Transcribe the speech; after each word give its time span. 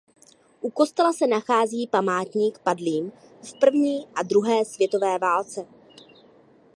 U 0.61 0.69
kostela 0.69 1.13
se 1.13 1.27
nachází 1.27 1.87
památník 1.87 2.59
padlým 2.59 3.11
v 3.43 3.53
první 3.59 4.07
a 4.15 4.23
druhé 4.23 4.65
světové 4.65 5.19
válce. 5.19 5.67